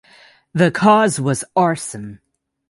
The 0.55 0.71
cause 0.71 1.19
was 1.21 1.43
arson. 1.55 2.21